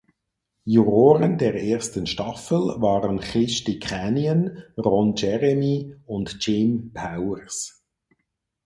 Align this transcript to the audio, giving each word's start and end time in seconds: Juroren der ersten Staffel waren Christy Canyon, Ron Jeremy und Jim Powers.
Juroren 0.65 1.37
der 1.37 1.53
ersten 1.63 2.07
Staffel 2.07 2.57
waren 2.79 3.19
Christy 3.19 3.77
Canyon, 3.77 4.57
Ron 4.75 5.13
Jeremy 5.15 5.95
und 6.07 6.37
Jim 6.39 6.91
Powers. 6.91 7.85